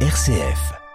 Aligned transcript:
RCF. 0.00 0.85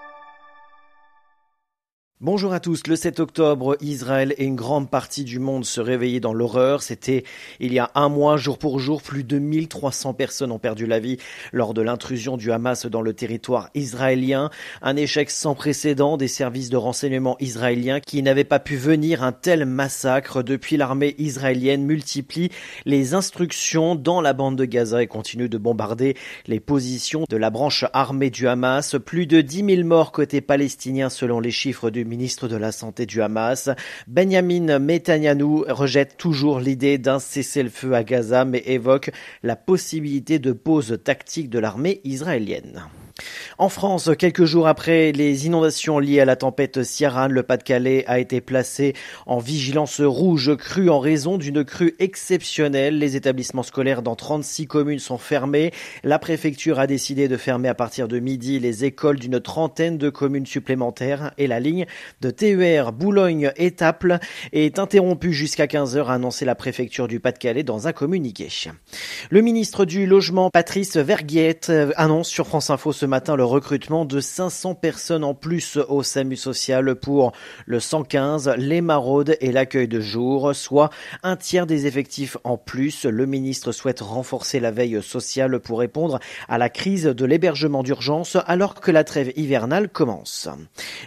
Bonjour 2.23 2.53
à 2.53 2.59
tous. 2.59 2.85
Le 2.85 2.95
7 2.95 3.19
octobre, 3.19 3.77
Israël 3.81 4.35
et 4.37 4.43
une 4.43 4.55
grande 4.55 4.91
partie 4.91 5.23
du 5.23 5.39
monde 5.39 5.65
se 5.65 5.81
réveillaient 5.81 6.19
dans 6.19 6.35
l'horreur. 6.35 6.83
C'était 6.83 7.23
il 7.59 7.73
y 7.73 7.79
a 7.79 7.89
un 7.95 8.09
mois, 8.09 8.37
jour 8.37 8.59
pour 8.59 8.77
jour, 8.77 9.01
plus 9.01 9.23
de 9.23 9.39
1300 9.39 10.13
personnes 10.13 10.51
ont 10.51 10.59
perdu 10.59 10.85
la 10.85 10.99
vie 10.99 11.17
lors 11.51 11.73
de 11.73 11.81
l'intrusion 11.81 12.37
du 12.37 12.51
Hamas 12.51 12.85
dans 12.85 13.01
le 13.01 13.13
territoire 13.13 13.71
israélien. 13.73 14.51
Un 14.83 14.97
échec 14.97 15.31
sans 15.31 15.55
précédent 15.55 16.15
des 16.15 16.27
services 16.27 16.69
de 16.69 16.77
renseignement 16.77 17.37
israéliens 17.39 17.99
qui 17.99 18.21
n'avaient 18.21 18.43
pas 18.43 18.59
pu 18.59 18.75
venir 18.75 19.23
un 19.23 19.31
tel 19.31 19.65
massacre 19.65 20.43
depuis 20.43 20.77
l'armée 20.77 21.15
israélienne 21.17 21.83
multiplie 21.83 22.51
les 22.85 23.15
instructions 23.15 23.95
dans 23.95 24.21
la 24.21 24.33
bande 24.33 24.57
de 24.57 24.65
Gaza 24.65 25.01
et 25.01 25.07
continue 25.07 25.49
de 25.49 25.57
bombarder 25.57 26.15
les 26.45 26.59
positions 26.59 27.25
de 27.27 27.37
la 27.37 27.49
branche 27.49 27.83
armée 27.93 28.29
du 28.29 28.47
Hamas. 28.47 28.95
Plus 29.03 29.25
de 29.25 29.41
10 29.41 29.75
000 29.77 29.87
morts 29.87 30.11
côté 30.11 30.39
palestinien 30.39 31.09
selon 31.09 31.39
les 31.39 31.49
chiffres 31.49 31.89
du 31.89 32.10
ministre 32.11 32.49
de 32.49 32.57
la 32.57 32.73
Santé 32.73 33.05
du 33.05 33.21
Hamas. 33.21 33.69
Benjamin 34.05 34.77
Netanyahu 34.79 35.63
rejette 35.69 36.17
toujours 36.17 36.59
l'idée 36.59 36.97
d'un 36.97 37.19
cessez-le-feu 37.19 37.93
à 37.93 38.03
Gaza, 38.03 38.43
mais 38.43 38.63
évoque 38.65 39.11
la 39.43 39.55
possibilité 39.55 40.37
de 40.37 40.51
pause 40.51 40.99
tactique 41.05 41.49
de 41.49 41.59
l'armée 41.59 42.01
israélienne. 42.03 42.83
En 43.57 43.69
France, 43.69 44.09
quelques 44.17 44.45
jours 44.45 44.67
après 44.67 45.11
les 45.11 45.45
inondations 45.45 45.99
liées 45.99 46.19
à 46.19 46.25
la 46.25 46.35
tempête 46.35 46.83
Ciaran, 46.83 47.27
le 47.27 47.43
Pas-de-Calais 47.43 48.03
a 48.07 48.19
été 48.19 48.41
placé 48.41 48.93
en 49.25 49.39
vigilance 49.39 50.01
rouge 50.01 50.55
crue 50.57 50.89
en 50.89 50.99
raison 50.99 51.37
d'une 51.37 51.63
crue 51.63 51.95
exceptionnelle. 51.99 52.97
Les 52.97 53.15
établissements 53.15 53.63
scolaires 53.63 54.01
dans 54.01 54.15
36 54.15 54.67
communes 54.67 54.99
sont 54.99 55.17
fermés. 55.17 55.71
La 56.03 56.19
préfecture 56.19 56.79
a 56.79 56.87
décidé 56.87 57.27
de 57.27 57.37
fermer 57.37 57.67
à 57.67 57.75
partir 57.75 58.07
de 58.07 58.19
midi 58.19 58.59
les 58.59 58.85
écoles 58.85 59.19
d'une 59.19 59.39
trentaine 59.39 59.97
de 59.97 60.09
communes 60.09 60.45
supplémentaires 60.45 61.31
et 61.37 61.47
la 61.47 61.59
ligne 61.59 61.85
de 62.21 62.31
TER 62.31 62.91
Boulogne-Étaples 62.91 64.19
est 64.53 64.79
interrompue 64.79 65.33
jusqu'à 65.33 65.65
15h, 65.65 66.05
a 66.05 66.13
annoncé 66.13 66.45
la 66.45 66.55
préfecture 66.55 67.07
du 67.07 67.19
Pas-de-Calais 67.19 67.63
dans 67.63 67.87
un 67.87 67.93
communiqué. 67.93 68.49
Le 69.29 69.41
ministre 69.41 69.85
du 69.85 70.05
Logement, 70.05 70.49
Patrice 70.49 70.97
Verguette, 70.97 71.71
annonce 71.95 72.27
sur 72.27 72.47
France 72.47 72.69
Info 72.69 72.91
ce 72.91 73.05
matin 73.11 73.35
le 73.35 73.43
recrutement 73.43 74.05
de 74.05 74.21
500 74.21 74.73
personnes 74.75 75.25
en 75.25 75.33
plus 75.33 75.75
au 75.89 76.01
SAMU 76.01 76.37
social 76.37 76.95
pour 76.95 77.33
le 77.65 77.81
115, 77.81 78.53
les 78.57 78.79
maraudes 78.79 79.35
et 79.41 79.51
l'accueil 79.51 79.89
de 79.89 79.99
jour, 79.99 80.55
soit 80.55 80.91
un 81.21 81.35
tiers 81.35 81.67
des 81.67 81.87
effectifs 81.87 82.37
en 82.45 82.55
plus. 82.55 83.03
Le 83.03 83.25
ministre 83.25 83.73
souhaite 83.73 83.99
renforcer 83.99 84.61
la 84.61 84.71
veille 84.71 85.03
sociale 85.03 85.59
pour 85.59 85.79
répondre 85.79 86.21
à 86.47 86.57
la 86.57 86.69
crise 86.69 87.03
de 87.03 87.25
l'hébergement 87.25 87.83
d'urgence 87.83 88.37
alors 88.45 88.75
que 88.75 88.91
la 88.91 89.03
trêve 89.03 89.33
hivernale 89.35 89.89
commence. 89.89 90.47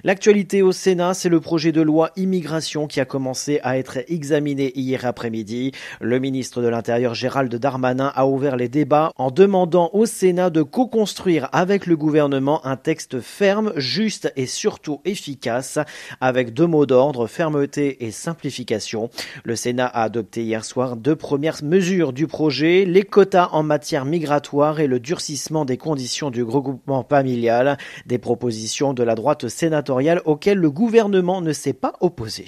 L'actualité 0.02 0.60
au 0.60 0.72
Sénat, 0.72 1.14
c'est 1.14 1.30
le 1.30 1.40
projet 1.40 1.72
de 1.72 1.80
loi 1.80 2.10
immigration 2.16 2.86
qui 2.86 3.00
a 3.00 3.06
commencé 3.06 3.60
à 3.62 3.78
être 3.78 4.00
examiné 4.08 4.78
hier 4.78 5.06
après-midi. 5.06 5.72
Le 6.02 6.18
ministre 6.18 6.60
de 6.60 6.68
l'Intérieur 6.68 7.14
Gérald 7.14 7.54
Darmanin 7.54 8.12
a 8.14 8.26
ouvert 8.26 8.58
les 8.58 8.68
débats 8.68 9.10
en 9.16 9.30
demandant 9.30 9.88
au 9.94 10.04
Sénat 10.04 10.50
de 10.50 10.60
co-construire 10.60 11.48
avec 11.52 11.83
le 11.86 11.96
gouvernement 11.96 12.64
un 12.66 12.76
texte 12.76 13.20
ferme, 13.20 13.72
juste 13.76 14.32
et 14.36 14.46
surtout 14.46 15.00
efficace, 15.04 15.78
avec 16.20 16.54
deux 16.54 16.66
mots 16.66 16.86
d'ordre, 16.86 17.26
fermeté 17.26 18.04
et 18.04 18.10
simplification. 18.10 19.10
Le 19.44 19.56
Sénat 19.56 19.86
a 19.86 20.02
adopté 20.02 20.42
hier 20.44 20.64
soir 20.64 20.96
deux 20.96 21.16
premières 21.16 21.62
mesures 21.62 22.12
du 22.12 22.26
projet, 22.26 22.84
les 22.84 23.02
quotas 23.02 23.48
en 23.52 23.62
matière 23.62 24.04
migratoire 24.04 24.80
et 24.80 24.86
le 24.86 25.00
durcissement 25.00 25.64
des 25.64 25.76
conditions 25.76 26.30
du 26.30 26.42
regroupement 26.42 27.04
familial, 27.08 27.78
des 28.06 28.18
propositions 28.18 28.94
de 28.94 29.02
la 29.02 29.14
droite 29.14 29.48
sénatoriale 29.48 30.20
auxquelles 30.24 30.58
le 30.58 30.70
gouvernement 30.70 31.40
ne 31.40 31.52
s'est 31.52 31.72
pas 31.72 31.94
opposé. 32.00 32.44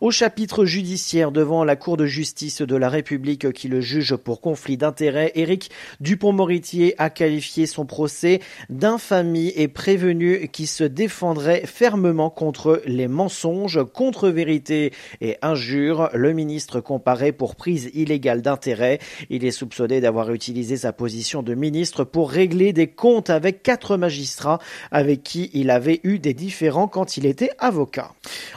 Au 0.00 0.10
chapitre 0.10 0.64
judiciaire 0.64 1.32
devant 1.32 1.64
la 1.64 1.76
Cour 1.76 1.96
de 1.96 2.06
justice 2.06 2.62
de 2.62 2.76
la 2.76 2.88
République 2.88 3.52
qui 3.52 3.68
le 3.68 3.80
juge 3.80 4.16
pour 4.16 4.40
conflit 4.40 4.76
d'intérêts, 4.76 5.32
Éric 5.34 5.70
Dupont-Moritier 6.00 6.94
a 6.98 7.10
qualifié 7.10 7.66
son 7.66 7.86
procès 7.86 8.31
d'infamie 8.70 9.52
et 9.56 9.68
prévenu 9.68 10.48
qui 10.48 10.66
se 10.66 10.84
défendrait 10.84 11.62
fermement 11.66 12.30
contre 12.30 12.82
les 12.86 13.08
mensonges, 13.08 13.80
contre 13.92 14.28
vérité 14.28 14.92
et 15.20 15.36
injures. 15.42 16.08
Le 16.14 16.32
ministre 16.32 16.80
comparé 16.80 17.32
pour 17.32 17.56
prise 17.56 17.90
illégale 17.94 18.42
d'intérêt. 18.42 18.98
Il 19.30 19.44
est 19.44 19.50
soupçonné 19.50 20.00
d'avoir 20.00 20.32
utilisé 20.32 20.76
sa 20.76 20.92
position 20.92 21.42
de 21.42 21.54
ministre 21.54 22.04
pour 22.04 22.30
régler 22.30 22.72
des 22.72 22.88
comptes 22.88 23.30
avec 23.30 23.62
quatre 23.62 23.96
magistrats 23.96 24.58
avec 24.90 25.22
qui 25.22 25.50
il 25.52 25.70
avait 25.70 26.00
eu 26.04 26.18
des 26.18 26.34
différends 26.34 26.88
quand 26.88 27.16
il 27.16 27.26
était 27.26 27.50
avocat. 27.58 28.12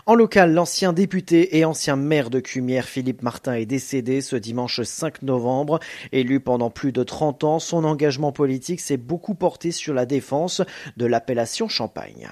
En 0.06 0.16
local, 0.16 0.54
l'ancien 0.54 0.94
député 0.94 1.58
et 1.58 1.66
ancien 1.66 1.96
maire 1.96 2.30
de 2.30 2.40
Cumière, 2.40 2.86
Philippe 2.86 3.24
Martin, 3.24 3.54
est 3.54 3.66
décédé 3.66 4.22
ce 4.22 4.36
dimanche 4.36 4.82
5 4.82 5.24
novembre. 5.24 5.80
Élu 6.12 6.40
pendant 6.40 6.70
plus 6.70 6.92
de 6.92 7.04
30 7.04 7.44
ans, 7.44 7.60
son 7.60 7.84
engagement 7.84 8.32
politique 8.32 8.80
s'est 8.80 8.98
beaucoup 8.98 9.36
porté 9.36 9.65
sur 9.72 9.94
la 9.94 10.06
défense 10.06 10.62
de 10.98 11.06
l'appellation 11.06 11.68
Champagne. 11.68 12.30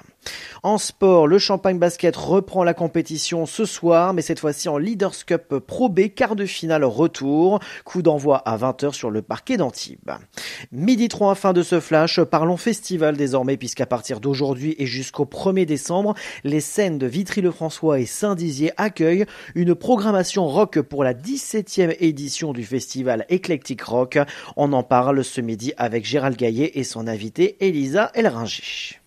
En 0.62 0.78
sport, 0.78 1.26
le 1.26 1.38
Champagne 1.38 1.78
Basket 1.78 2.16
reprend 2.16 2.64
la 2.64 2.72
compétition 2.72 3.44
ce 3.44 3.64
soir, 3.64 4.14
mais 4.14 4.22
cette 4.22 4.40
fois-ci 4.40 4.68
en 4.68 4.78
Leaders 4.78 5.26
Cup 5.26 5.58
Pro 5.58 5.88
B, 5.88 6.08
quart 6.14 6.36
de 6.36 6.46
finale 6.46 6.84
retour. 6.84 7.60
Coup 7.84 8.00
d'envoi 8.00 8.38
à 8.38 8.56
20h 8.56 8.92
sur 8.92 9.10
le 9.10 9.20
parquet 9.20 9.56
d'Antibes. 9.56 10.12
Midi 10.72 11.08
3, 11.08 11.34
fin 11.34 11.52
de 11.52 11.62
ce 11.62 11.80
flash, 11.80 12.20
parlons 12.22 12.56
festival 12.56 13.16
désormais, 13.16 13.56
puisqu'à 13.56 13.86
partir 13.86 14.20
d'aujourd'hui 14.20 14.74
et 14.78 14.86
jusqu'au 14.86 15.26
1er 15.26 15.66
décembre, 15.66 16.14
les 16.44 16.60
scènes 16.60 16.98
de 16.98 17.06
Vitry-le-François 17.06 18.00
et 18.00 18.06
Saint-Dizier 18.06 18.72
accueillent 18.76 19.26
une 19.54 19.74
programmation 19.74 20.46
rock 20.46 20.80
pour 20.80 21.04
la 21.04 21.12
17e 21.12 21.96
édition 22.00 22.52
du 22.52 22.64
festival 22.64 23.26
Eclectic 23.28 23.82
Rock. 23.82 24.18
On 24.56 24.72
en 24.72 24.82
parle 24.82 25.22
ce 25.24 25.40
midi 25.40 25.72
avec 25.76 26.04
Gérald 26.04 26.36
Gaillet 26.36 26.72
et 26.74 26.84
son 26.84 27.06
invité 27.24 27.56
Elisa 27.64 28.10
Elringer. 28.14 29.00